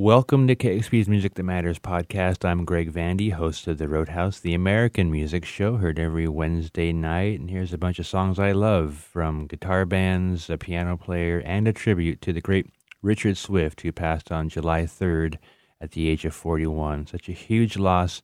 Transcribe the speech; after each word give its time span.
Welcome 0.00 0.48
to 0.48 0.56
KEXP's 0.56 1.08
Music 1.08 1.34
That 1.34 1.42
Matters 1.42 1.78
podcast. 1.78 2.42
I'm 2.48 2.64
Greg 2.64 2.90
Vandy, 2.90 3.32
host 3.32 3.66
of 3.66 3.76
The 3.76 3.86
Roadhouse, 3.86 4.40
the 4.40 4.54
American 4.54 5.10
music 5.10 5.44
show, 5.44 5.76
heard 5.76 5.98
every 5.98 6.26
Wednesday 6.26 6.90
night. 6.90 7.38
And 7.38 7.50
here's 7.50 7.74
a 7.74 7.78
bunch 7.78 7.98
of 7.98 8.06
songs 8.06 8.38
I 8.38 8.52
love 8.52 8.94
from 8.94 9.46
guitar 9.46 9.84
bands, 9.84 10.48
a 10.48 10.56
piano 10.56 10.96
player, 10.96 11.42
and 11.44 11.68
a 11.68 11.74
tribute 11.74 12.22
to 12.22 12.32
the 12.32 12.40
great 12.40 12.70
Richard 13.02 13.36
Swift, 13.36 13.82
who 13.82 13.92
passed 13.92 14.32
on 14.32 14.48
July 14.48 14.84
3rd 14.84 15.36
at 15.82 15.90
the 15.90 16.08
age 16.08 16.24
of 16.24 16.34
41. 16.34 17.08
Such 17.08 17.28
a 17.28 17.32
huge 17.32 17.76
loss, 17.76 18.22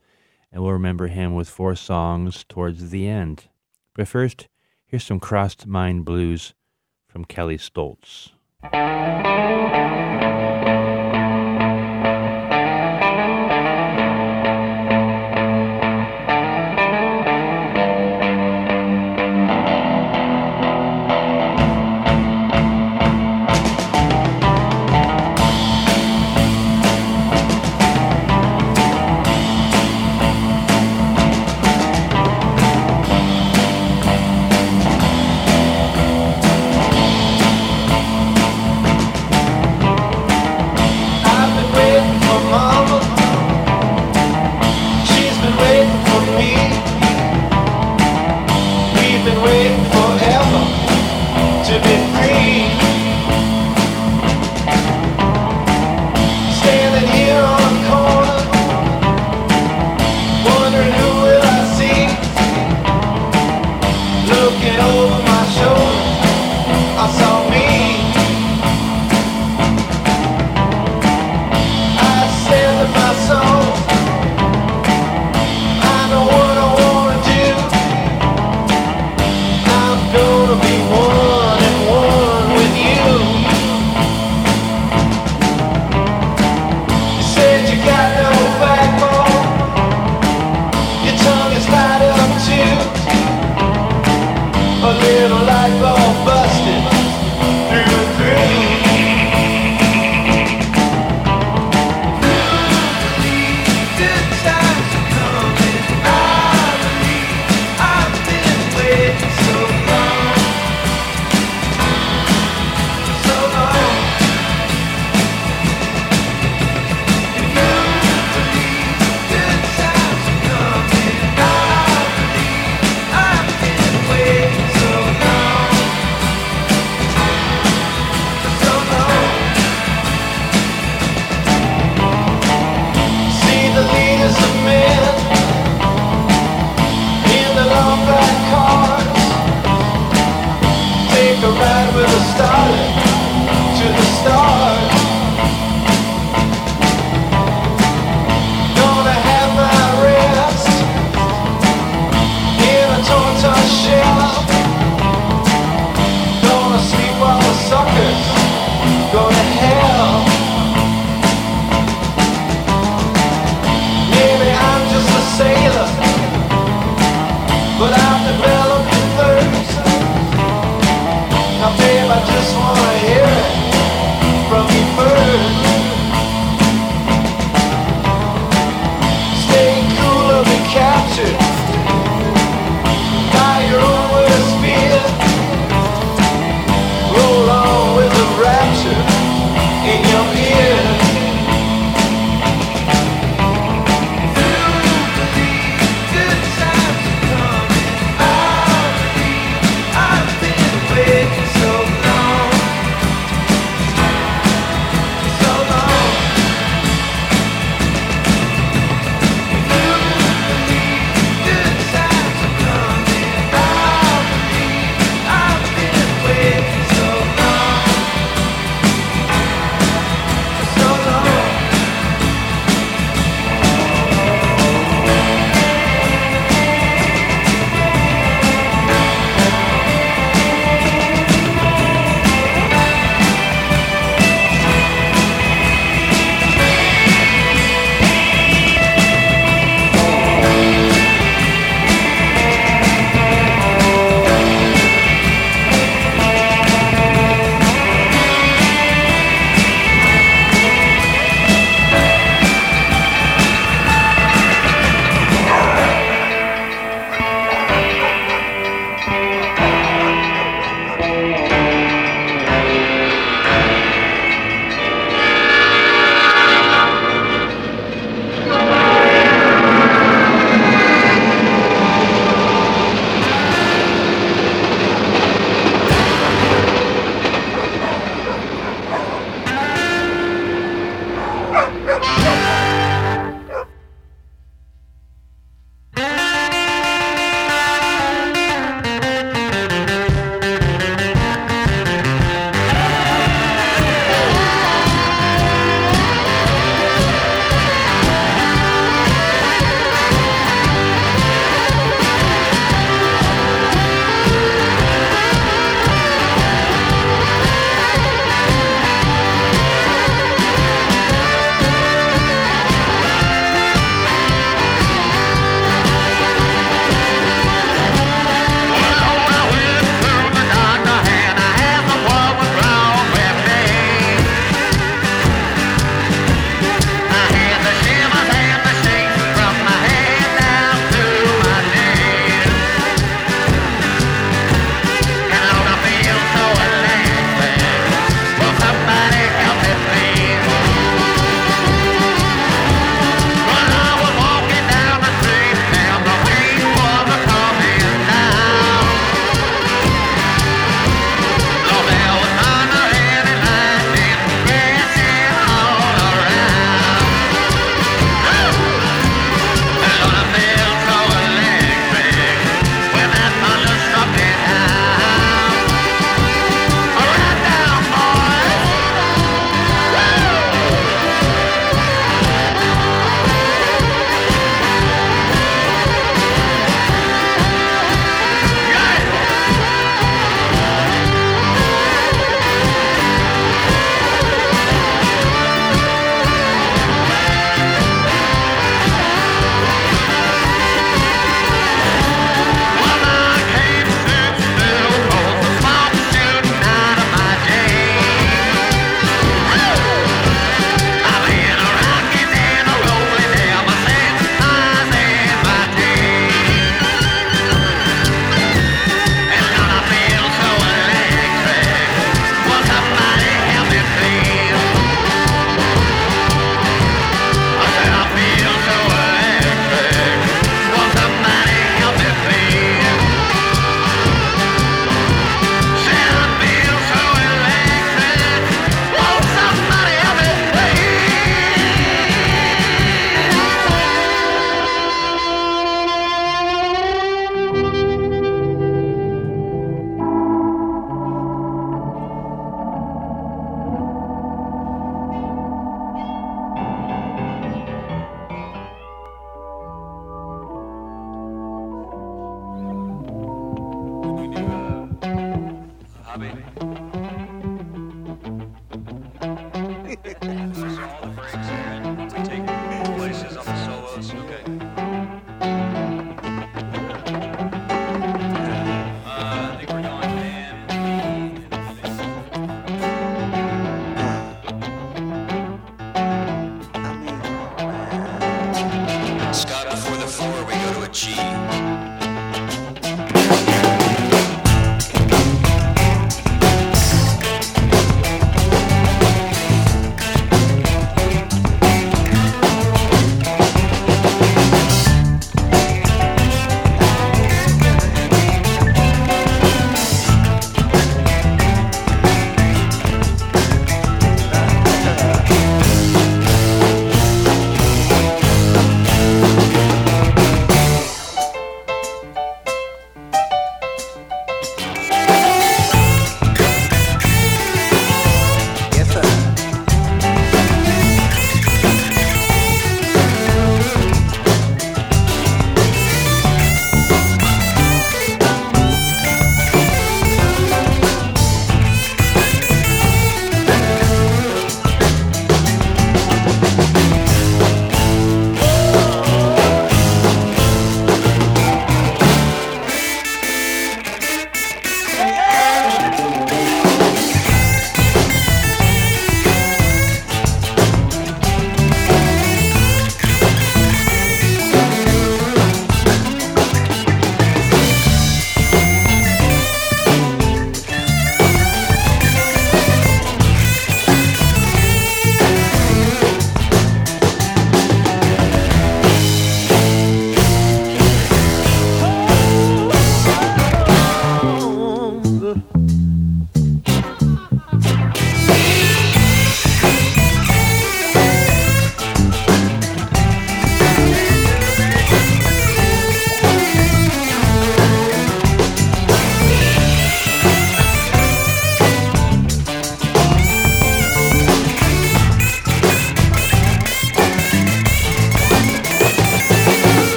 and 0.51 0.63
we'll 0.63 0.73
remember 0.73 1.09
him 1.09 1.35
with 1.35 1.51
four 1.51 1.75
songs 1.75 2.47
towards 2.49 2.89
the 2.89 3.07
end. 3.07 3.49
But 3.95 4.09
first, 4.09 4.49
here's 4.87 5.05
some 5.05 5.21
Crossed 5.21 5.67
Mind 5.67 6.07
Blues 6.07 6.55
from 7.07 7.27
Kelly 7.27 7.59
Stoltz. 7.59 8.31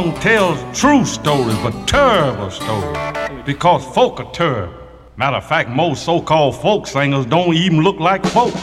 Song 0.00 0.14
tells 0.20 0.78
true 0.78 1.04
stories, 1.04 1.58
but 1.58 1.72
terrible 1.86 2.50
stories. 2.50 3.44
Because 3.44 3.84
folk 3.94 4.18
are 4.20 4.32
terrible. 4.32 4.74
Matter 5.16 5.36
of 5.36 5.46
fact, 5.46 5.68
most 5.68 6.04
so-called 6.04 6.56
folk 6.56 6.86
singers 6.86 7.26
don't 7.26 7.54
even 7.54 7.82
look 7.82 8.00
like 8.00 8.24
folk. 8.24 8.54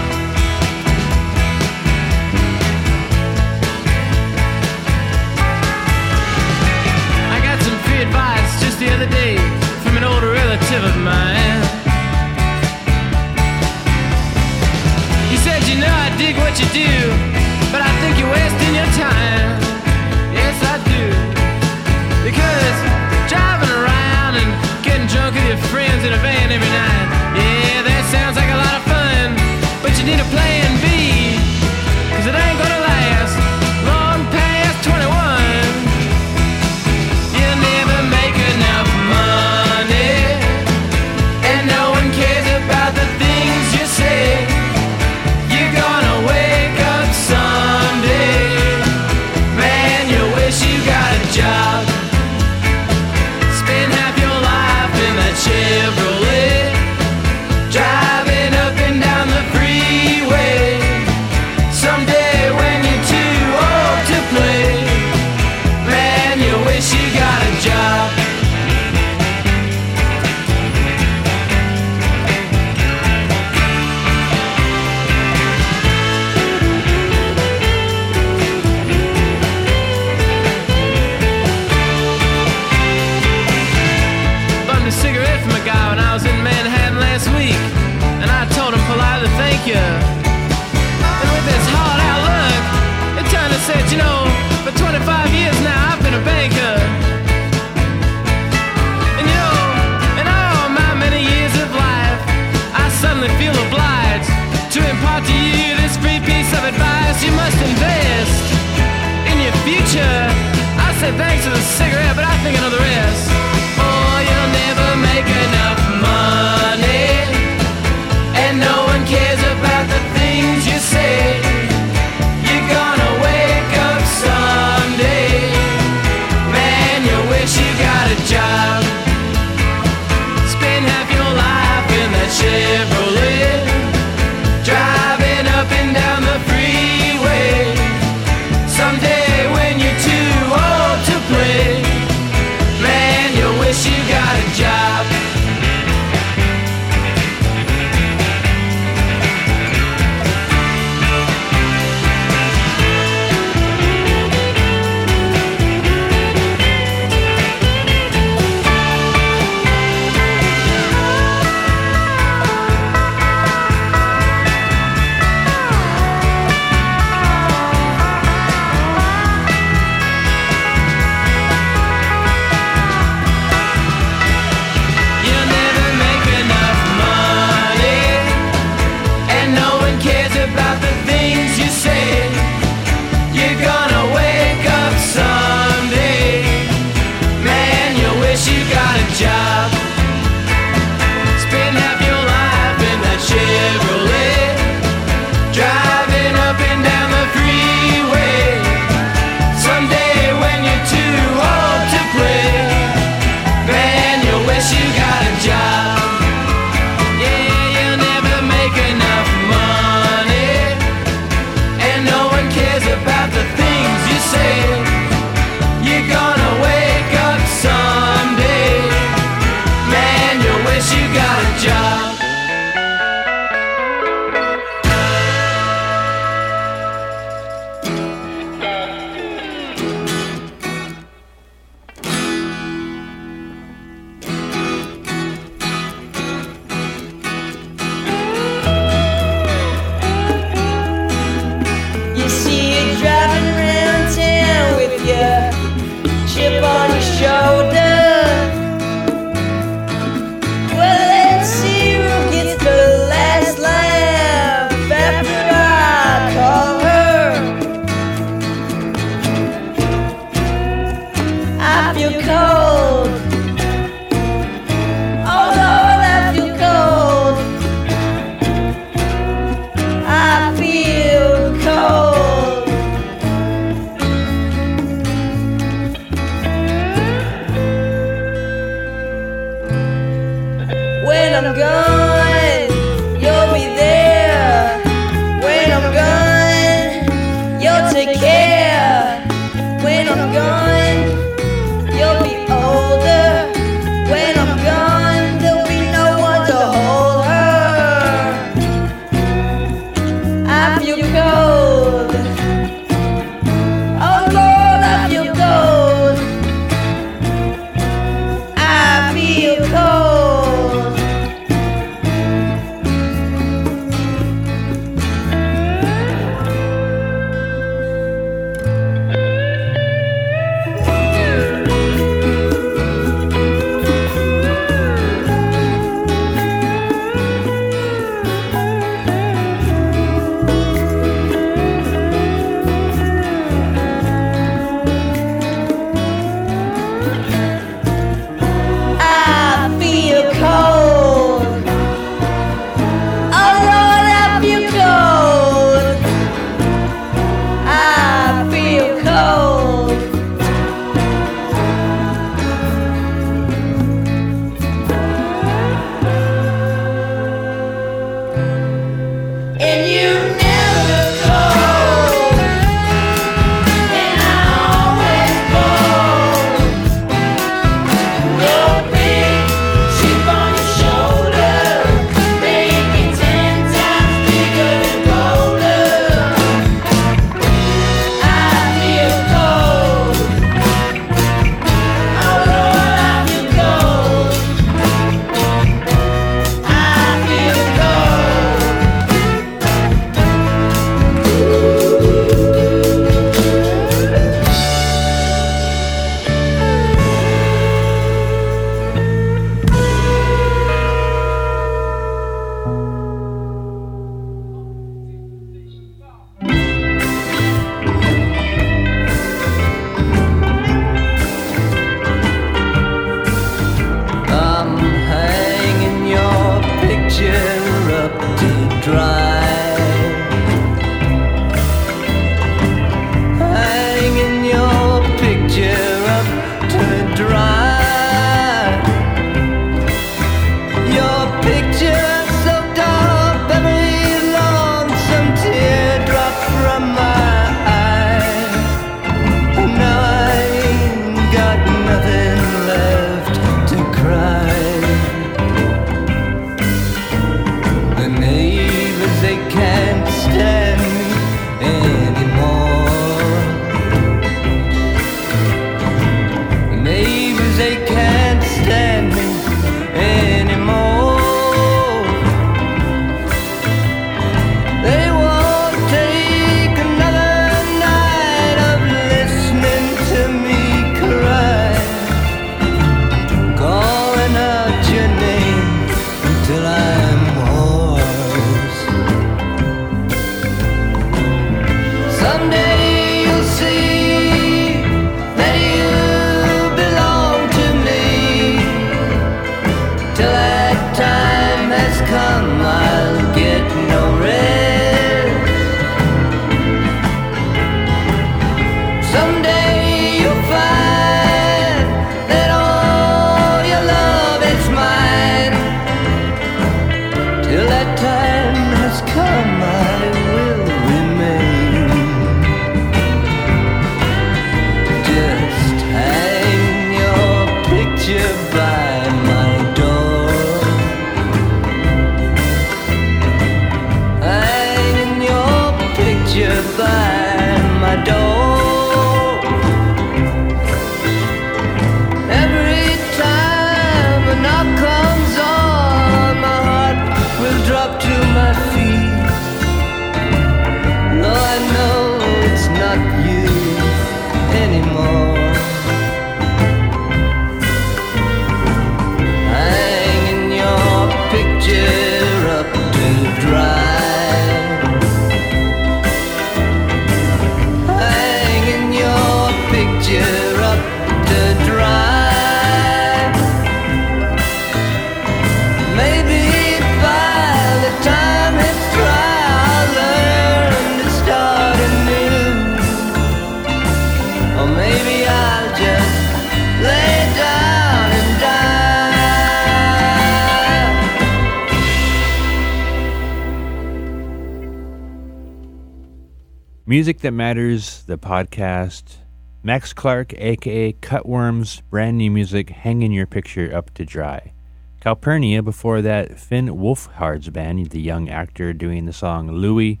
Music 586.98 587.20
That 587.20 587.30
Matters, 587.30 588.02
the 588.06 588.18
podcast. 588.18 589.18
Max 589.62 589.92
Clarke, 589.92 590.34
aka 590.36 590.90
Cut 590.94 591.28
Worms, 591.28 591.80
brand 591.90 592.18
new 592.18 592.28
music, 592.28 592.70
hanging 592.70 593.12
your 593.12 593.24
picture 593.24 593.72
up 593.72 593.94
to 593.94 594.04
dry. 594.04 594.52
Calpurnia, 595.00 595.62
before 595.62 596.02
that, 596.02 596.40
Finn 596.40 596.66
Wolfhard's 596.66 597.50
band, 597.50 597.90
the 597.90 598.00
young 598.00 598.28
actor 598.28 598.72
doing 598.72 599.06
the 599.06 599.12
song 599.12 599.48
Louie. 599.48 600.00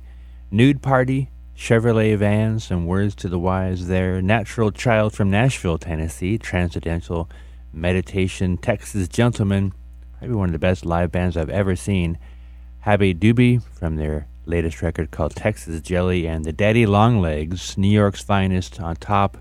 Nude 0.50 0.82
Party, 0.82 1.30
Chevrolet 1.56 2.18
Van, 2.18 2.58
some 2.58 2.84
words 2.84 3.14
to 3.14 3.28
the 3.28 3.38
wise 3.38 3.86
there. 3.86 4.20
Natural 4.20 4.72
Child 4.72 5.12
from 5.12 5.30
Nashville, 5.30 5.78
Tennessee, 5.78 6.36
Transcendental 6.36 7.30
Meditation, 7.72 8.56
Texas 8.56 9.06
Gentlemen, 9.06 9.72
probably 10.18 10.34
one 10.34 10.48
of 10.48 10.52
the 10.52 10.58
best 10.58 10.84
live 10.84 11.12
bands 11.12 11.36
I've 11.36 11.48
ever 11.48 11.76
seen. 11.76 12.18
Habbie 12.80 13.14
Doobie 13.14 13.62
from 13.62 13.94
their 13.94 14.26
latest 14.48 14.82
record 14.82 15.10
called 15.10 15.36
Texas 15.36 15.80
Jelly, 15.82 16.26
and 16.26 16.44
the 16.44 16.52
Daddy 16.52 16.86
Long 16.86 17.20
Legs, 17.20 17.76
New 17.76 17.88
York's 17.88 18.22
finest, 18.22 18.80
on 18.80 18.96
top 18.96 19.36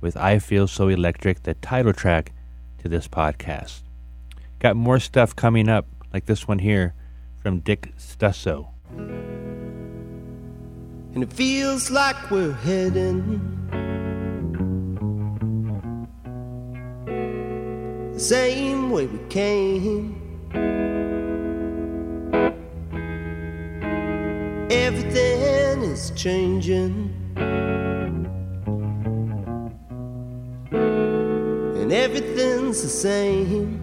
with 0.00 0.16
I 0.16 0.38
Feel 0.38 0.68
So 0.68 0.88
Electric, 0.88 1.42
the 1.42 1.54
title 1.54 1.92
track 1.92 2.32
to 2.78 2.88
this 2.88 3.08
podcast. 3.08 3.80
Got 4.60 4.76
more 4.76 5.00
stuff 5.00 5.34
coming 5.34 5.68
up, 5.68 5.86
like 6.12 6.26
this 6.26 6.46
one 6.46 6.60
here 6.60 6.94
from 7.42 7.60
Dick 7.60 7.92
Stusso. 7.98 8.68
And 11.14 11.22
it 11.22 11.32
feels 11.32 11.90
like 11.90 12.30
we're 12.30 12.52
heading 12.52 13.40
the 18.12 18.20
same 18.20 18.90
way 18.90 19.06
we 19.06 19.18
came. 19.28 20.20
Everything 24.74 25.82
is 25.82 26.10
changing. 26.16 27.12
And 31.80 31.92
everything's 31.92 32.82
the 32.82 32.88
same. 32.88 33.78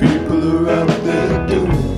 People 0.00 0.66
are 0.66 0.70
out 0.70 1.04
there 1.04 1.46
doing 1.46 1.89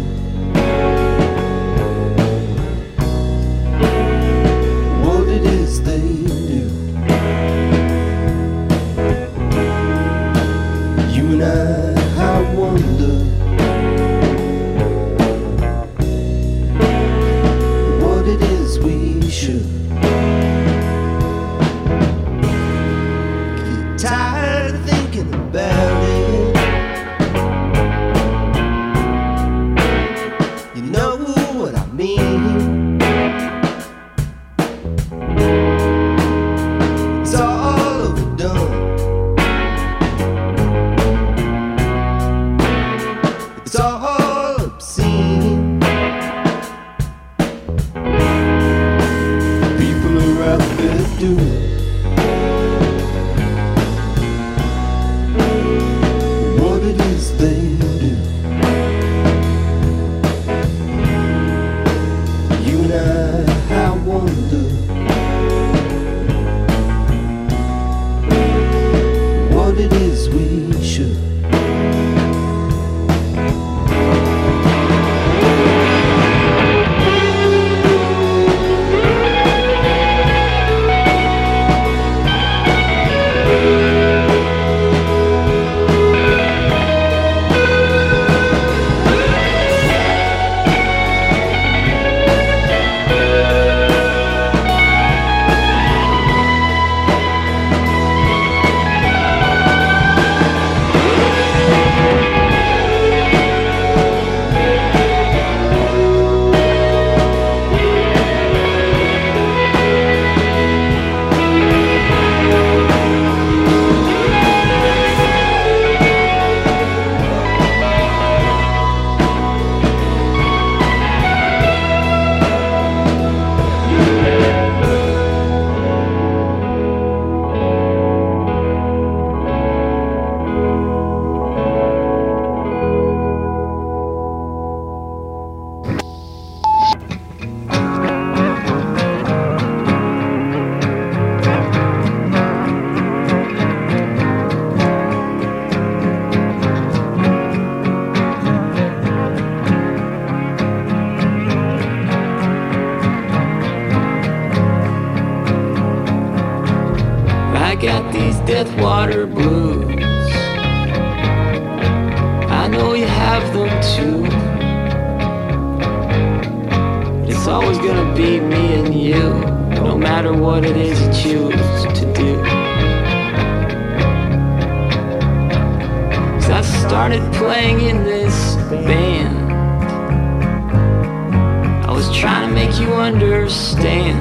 understand 183.62 184.18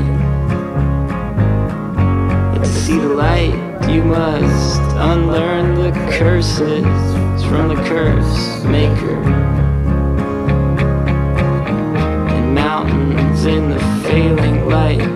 that 2.54 2.64
to 2.64 2.66
see 2.66 3.00
the 3.00 3.10
light, 3.10 3.56
you 3.90 4.04
must 4.04 4.82
unlearn 4.98 5.74
the 5.74 5.92
curses 6.12 6.84
from 7.48 7.70
the 7.70 7.76
curse 7.88 8.64
maker. 8.66 9.18
And 12.30 12.54
mountains 12.54 13.46
in 13.46 13.72
the 13.72 13.80
failing 14.04 14.70
light. 14.70 15.08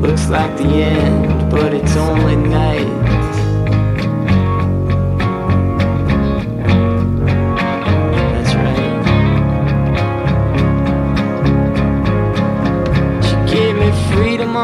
Looks 0.00 0.28
like 0.28 0.56
the 0.58 0.64
end, 0.64 1.07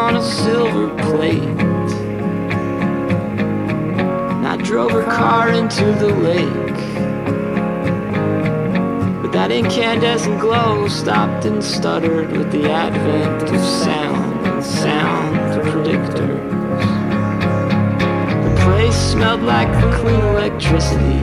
on 0.04 0.16
a 0.16 0.22
silver 0.22 0.90
plate. 1.02 1.40
And 4.32 4.46
I 4.46 4.58
drove 4.58 4.90
her 4.90 5.04
car 5.04 5.48
into 5.48 5.86
the 5.92 6.08
lake. 6.08 6.80
But 9.22 9.32
that 9.32 9.50
incandescent 9.50 10.38
glow 10.42 10.88
stopped 10.88 11.46
and 11.46 11.64
stuttered 11.64 12.32
with 12.32 12.52
the 12.52 12.70
advent 12.70 13.44
of 13.44 13.60
sound 13.64 14.46
and 14.46 14.62
sound 14.62 15.62
predictors. 15.62 16.50
The 18.44 18.60
place 18.60 18.96
smelled 19.12 19.40
like 19.40 19.72
clean 19.94 20.20
electricity, 20.20 21.22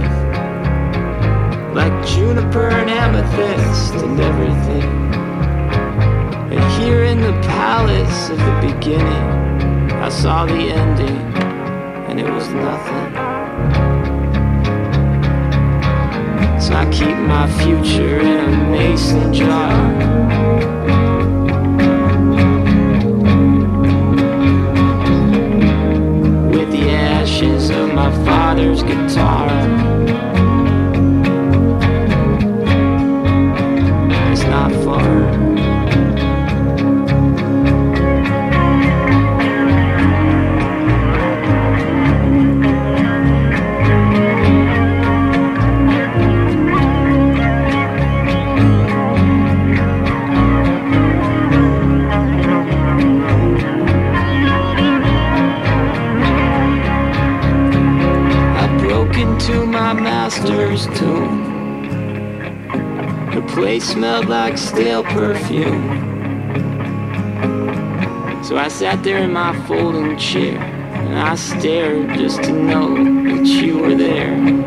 like 1.76 1.94
juniper 2.08 2.70
and 2.70 2.90
amethyst 2.90 3.94
and 3.94 4.20
everything. 4.20 5.21
Here 6.82 7.04
in 7.04 7.22
the 7.22 7.34
palace 7.44 8.32
of 8.32 8.40
the 8.40 8.74
beginning, 8.74 9.92
I 10.02 10.10
saw 10.10 10.48
the 10.48 10.54
ending, 10.54 11.16
and 12.10 12.20
it 12.20 12.28
was 12.28 12.48
nothing. 12.50 13.14
So 16.60 16.74
I 16.74 16.90
keep 16.92 17.16
my 17.18 17.48
future 17.62 18.20
in 18.20 18.54
a 18.54 18.72
mason 18.72 19.32
jar. 19.32 19.72
With 26.50 26.72
the 26.72 26.90
ashes 26.90 27.70
of 27.70 27.94
my 27.94 28.10
father's 28.26 28.82
guitar. 28.82 29.50
It's 34.32 34.44
not 34.46 34.72
far. 34.84 35.31
Place 63.54 63.84
smelled 63.84 64.28
like 64.28 64.58
stale 64.58 65.04
perfume. 65.04 66.10
So 68.46 68.58
I 68.58 68.70
sat 68.70 69.04
there 69.04 69.18
in 69.18 69.34
my 69.34 69.54
folding 69.68 70.18
chair 70.18 70.58
and 70.58 71.20
I 71.20 71.36
stared 71.36 72.18
just 72.18 72.44
to 72.44 72.54
know 72.54 72.96
that 72.96 73.46
you 73.46 73.78
were 73.78 73.96
there. 73.96 74.34
And 74.34 74.64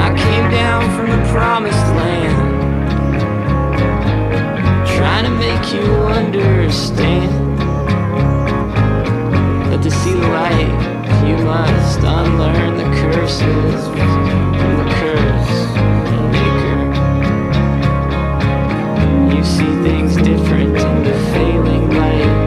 I 0.00 0.14
came 0.16 0.50
down 0.52 0.88
from 0.96 1.10
the 1.10 1.28
promised 1.32 1.86
land, 1.96 2.36
trying 4.96 5.24
to 5.24 5.30
make 5.30 5.72
you 5.72 5.82
understand 6.06 7.32
that 9.72 9.82
to 9.82 9.90
see 9.90 10.12
the 10.12 10.28
light, 10.28 11.28
you 11.28 11.36
must 11.44 11.98
unlearn 11.98 12.76
the 12.76 12.84
curses 13.00 13.88
from 13.88 14.76
the 14.76 14.94
curse 14.94 15.87
different. 20.22 20.76
In 20.76 21.02
the 21.04 22.37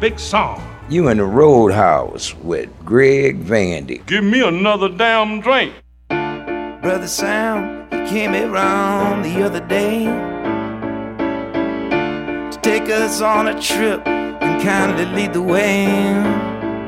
big 0.00 0.18
song. 0.18 0.66
You 0.88 1.08
in 1.08 1.18
the 1.18 1.24
Roadhouse 1.24 2.34
with 2.36 2.70
Greg 2.86 3.44
Vandy. 3.44 4.04
Give 4.06 4.24
me 4.24 4.42
another 4.42 4.88
damn 4.88 5.40
drink. 5.40 5.74
Brother 6.08 7.06
Sam, 7.06 7.86
he 7.90 8.08
came 8.08 8.34
around 8.34 9.22
the 9.22 9.42
other 9.42 9.60
day 9.60 10.06
to 12.50 12.58
take 12.62 12.88
us 12.88 13.20
on 13.20 13.48
a 13.48 13.60
trip 13.60 14.06
and 14.08 14.62
kindly 14.62 15.04
lead 15.04 15.34
the 15.34 15.42
way. 15.42 15.86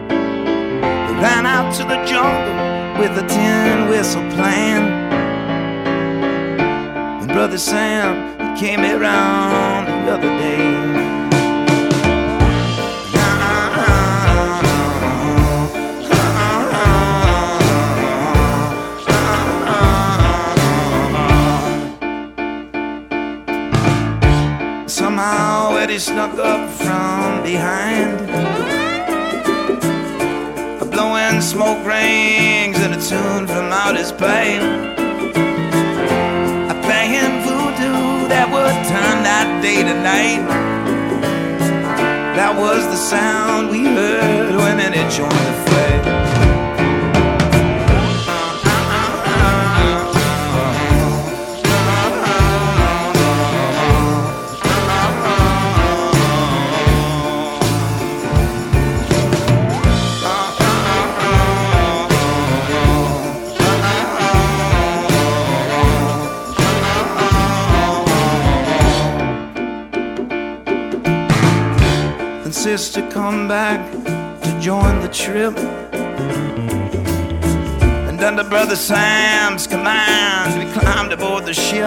We 0.09 1.13
ran 1.21 1.45
out 1.45 1.75
to 1.75 1.83
the 1.85 2.03
jungle 2.07 2.99
with 2.99 3.17
a 3.19 3.27
tin 3.29 3.89
whistle 3.91 4.23
playing. 4.31 4.89
And 7.21 7.29
Brother 7.29 7.59
Sam, 7.59 8.57
he 8.57 8.61
came 8.61 8.81
around 8.81 10.07
the 10.07 10.13
other 10.13 10.29
day. 10.39 10.82
Snuck 26.23 26.39
up 26.39 26.71
from 26.71 27.43
behind, 27.43 28.31
A 30.81 30.85
blowing 30.85 31.41
smoke 31.41 31.85
rings 31.85 32.79
and 32.79 32.95
a 32.95 33.01
tune 33.09 33.47
from 33.47 33.73
out 33.73 33.97
his 33.97 34.13
pipe. 34.13 34.63
A 36.71 36.77
playing 36.85 37.43
voodoo 37.43 38.29
that 38.29 38.49
would 38.53 38.77
turn 38.93 39.17
that 39.25 39.49
day 39.63 39.83
to 39.83 39.95
night. 40.13 40.47
That 42.37 42.57
was 42.57 42.85
the 42.85 42.97
sound 42.97 43.71
we 43.71 43.85
heard 43.85 44.55
when 44.57 44.79
Eddie 44.79 45.09
joined 45.17 45.52
and 72.73 72.81
sister 72.81 73.07
come 73.11 73.49
back 73.49 73.81
to 74.41 74.59
join 74.59 75.01
the 75.01 75.09
trip. 75.09 75.55
And 78.09 78.19
under 78.23 78.45
Brother 78.45 78.77
Sam's 78.77 79.67
command, 79.67 80.59
we 80.59 80.73
climbed 80.73 81.13
aboard 81.13 81.45
the 81.45 81.53
ship. 81.53 81.85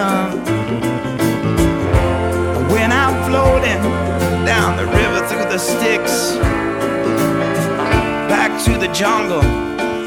And 2.56 2.68
went 2.70 2.92
out 2.92 3.16
floating 3.28 3.82
down 4.46 4.76
the 4.76 4.86
river 4.86 5.26
through 5.26 5.48
the 5.50 5.58
sticks. 5.58 6.36
Back 8.28 8.52
to 8.66 8.78
the 8.78 8.88
jungle 8.92 9.42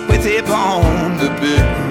with 0.08 0.24
hip 0.24 0.48
on 0.50 1.18
the 1.18 1.30
bit. 1.42 1.89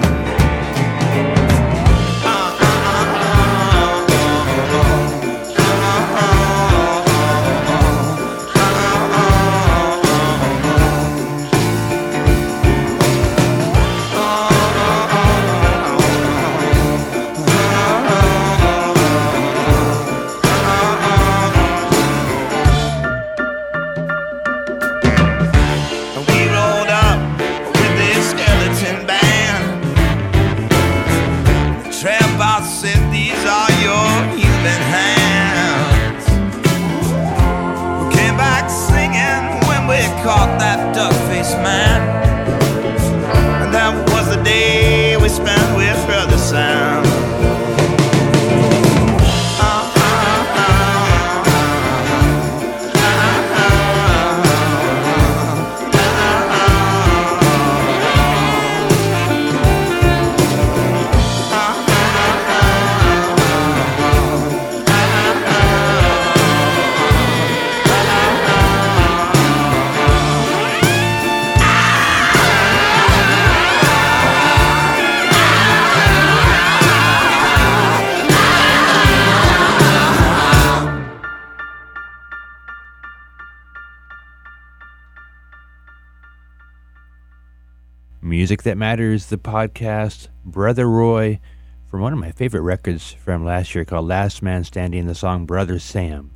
Music 88.49 88.63
That 88.63 88.79
Matters, 88.79 89.27
the 89.27 89.37
podcast, 89.37 90.29
Brother 90.43 90.89
Roy, 90.89 91.39
from 91.85 92.01
one 92.01 92.13
of 92.13 92.17
my 92.17 92.31
favorite 92.31 92.63
records 92.63 93.11
from 93.11 93.45
last 93.45 93.75
year 93.75 93.85
called 93.85 94.07
Last 94.07 94.41
Man 94.41 94.63
Standing, 94.63 95.05
the 95.05 95.13
song 95.13 95.45
Brother 95.45 95.77
Sam. 95.77 96.31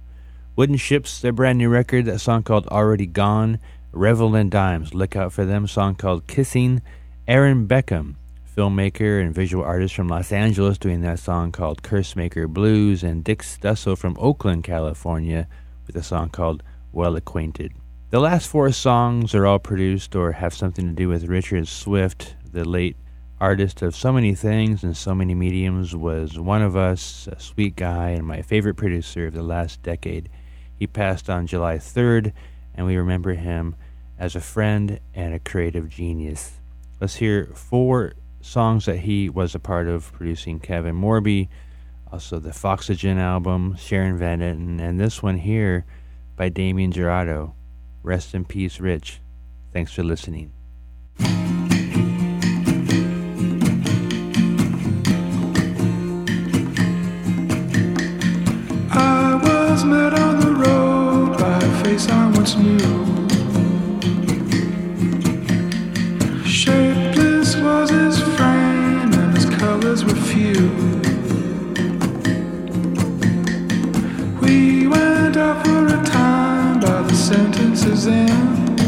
Wooden 0.56 0.76
Shjips, 0.76 1.22
their 1.22 1.32
brand 1.32 1.58
new 1.58 1.70
record, 1.70 2.08
a 2.08 2.20
song 2.20 2.44
called 2.44 2.68
Already 2.68 3.08
Gone. 3.08 3.58
Revel 3.92 4.36
in 4.36 4.52
Dimes, 4.52 4.94
look 4.94 5.16
out 5.16 5.34
for 5.34 5.44
them, 5.44 5.66
song 5.66 5.96
called 5.96 6.28
Kissing. 6.28 6.84
Aaron 7.28 7.68
Beckum, 7.68 8.14
filmmaker 8.56 9.20
and 9.20 9.34
visual 9.34 9.64
artist 9.64 9.96
from 9.96 10.08
Los 10.08 10.32
Angeles, 10.32 10.78
doing 10.78 11.02
that 11.02 11.18
song 11.18 11.52
called 11.52 11.82
Curse 11.82 12.16
Maker 12.16 12.48
Blues. 12.48 13.02
And 13.02 13.24
Dick 13.24 13.42
Stusso 13.42 13.98
from 13.98 14.16
Oakland, 14.20 14.64
California, 14.64 15.48
with 15.88 15.96
a 15.96 16.04
song 16.04 16.30
called 16.30 16.62
Well 16.92 17.16
Acquainted. 17.16 17.74
The 18.14 18.20
last 18.20 18.48
four 18.48 18.72
songs 18.72 19.34
are 19.34 19.48
all 19.48 19.58
produced 19.58 20.16
or 20.16 20.34
have 20.34 20.54
something 20.54 20.86
to 20.86 20.94
do 20.94 21.08
with 21.08 21.26
Richard 21.26 21.68
Swift, 21.68 22.36
the 22.52 22.64
late 22.64 22.96
artist 23.42 23.82
of 23.82 23.96
so 23.96 24.14
many 24.14 24.36
things 24.36 24.84
and 24.84 24.96
so 24.96 25.16
many 25.16 25.34
mediums, 25.34 25.96
was 25.96 26.38
one 26.38 26.62
of 26.62 26.76
us, 26.76 27.28
a 27.32 27.40
sweet 27.40 27.76
guy, 27.76 28.10
and 28.10 28.28
my 28.28 28.44
favorite 28.44 28.76
producer 28.76 29.26
of 29.26 29.34
the 29.34 29.42
last 29.42 29.82
decade. 29.82 30.30
He 30.76 30.86
passed 30.86 31.28
on 31.28 31.48
July 31.48 31.78
3rd, 31.78 32.34
and 32.76 32.86
we 32.86 32.98
remember 32.98 33.34
him 33.34 33.76
as 34.20 34.36
a 34.36 34.42
friend 34.42 35.00
and 35.16 35.34
a 35.34 35.40
creative 35.40 35.90
genius. 35.90 36.60
Let's 37.02 37.16
hear 37.16 37.48
four 37.56 38.14
songs 38.42 38.86
that 38.86 38.98
he 38.98 39.28
was 39.28 39.56
a 39.56 39.60
part 39.60 39.88
of 39.88 40.14
producing 40.14 40.60
Kevin 40.60 40.96
Morby, 40.96 41.50
also 42.12 42.38
the 42.38 42.54
Foxygen 42.54 43.18
album, 43.18 43.76
Sharon 43.76 44.20
Van 44.20 44.40
Etten, 44.40 44.80
and 44.80 45.00
this 45.00 45.24
one 45.24 45.40
here 45.40 45.88
by 46.36 46.50
Damien 46.50 46.94
Jurado. 46.94 47.56
Rest 48.04 48.36
in 48.36 48.44
peace, 48.44 48.82
Rich. 48.82 49.22
Thanks 49.72 49.94
for 49.94 50.04
listening. 50.04 50.52
I 58.92 59.40
was 59.42 59.86
met 59.86 60.14
on 60.20 60.40
the 60.42 60.52
road 60.52 61.38
by 61.40 61.58
a 61.58 61.84
face 61.84 62.10
I 62.10 62.30
once 62.32 62.58
knew. 62.58 62.83
End. 78.08 78.80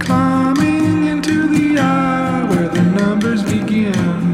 Climbing 0.00 1.06
into 1.06 1.48
the 1.48 1.78
eye 1.80 2.46
where 2.48 2.68
the 2.68 2.82
numbers 2.82 3.42
begin. 3.42 4.33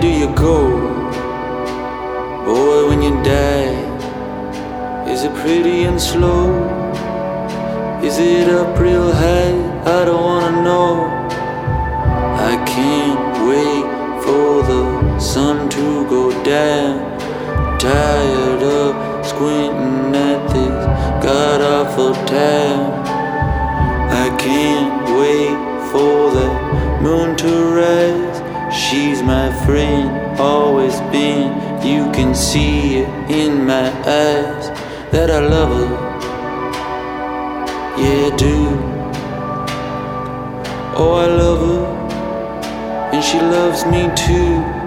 do 0.00 0.08
you 0.08 0.28
go? 0.34 0.70
Boy, 2.44 2.88
when 2.88 3.02
you 3.02 3.10
die, 3.24 3.74
is 5.10 5.24
it 5.24 5.34
pretty 5.34 5.84
and 5.84 6.00
slow? 6.00 6.52
Is 8.02 8.18
it 8.18 8.48
up 8.48 8.78
real 8.78 9.10
high? 9.12 9.58
I 9.96 10.04
don't 10.04 10.22
wanna 10.22 10.62
know. 10.62 10.92
I 12.50 12.54
can't 12.64 13.48
wait 13.48 13.86
for 14.22 14.62
the 14.70 15.18
sun 15.18 15.68
to 15.70 16.08
go 16.08 16.30
down. 16.44 17.18
Tired 17.80 18.62
of 18.62 19.26
squinting 19.26 20.14
at 20.14 20.46
this 20.52 20.84
god 21.24 21.60
awful 21.60 22.14
time. 22.26 22.92
I 24.24 24.28
can't 24.38 25.10
wait 25.18 25.58
for 25.90 26.30
the 26.36 26.48
moon 27.02 27.36
to 27.36 27.50
rise 27.74 28.17
always 30.38 31.00
been. 31.12 31.52
You 31.84 32.10
can 32.12 32.34
see 32.34 32.98
it 33.00 33.08
in 33.30 33.66
my 33.66 33.90
eyes 34.00 34.68
that 35.12 35.30
I 35.30 35.40
love 35.40 35.70
her. 35.80 35.90
Yeah, 38.00 38.30
I 38.32 38.36
do. 38.36 38.56
Oh, 40.96 41.14
I 41.14 41.26
love 41.26 41.60
her, 41.60 43.12
and 43.12 43.22
she 43.22 43.38
loves 43.38 43.84
me 43.86 44.10
too. 44.16 44.77